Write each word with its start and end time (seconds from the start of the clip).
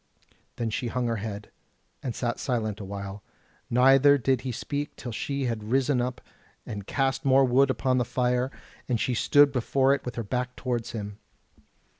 Then 0.55 0.71
she 0.71 0.87
hung 0.87 1.05
her 1.05 1.17
head, 1.17 1.51
and 2.01 2.15
sat 2.15 2.39
silent 2.39 2.79
a 2.79 2.83
while, 2.83 3.21
neither 3.69 4.17
did 4.17 4.41
he 4.41 4.51
speak 4.51 4.95
till 4.95 5.11
she 5.11 5.43
had 5.45 5.65
risen 5.69 6.01
up 6.01 6.21
and 6.65 6.87
cast 6.87 7.23
more 7.23 7.45
wood 7.45 7.69
upon 7.69 7.99
the 7.99 8.03
fire; 8.03 8.49
and 8.89 8.99
she 8.99 9.13
stood 9.13 9.51
before 9.51 9.93
it 9.93 10.03
with 10.03 10.15
her 10.15 10.23
back 10.23 10.55
towards 10.55 10.93
him. 10.93 11.19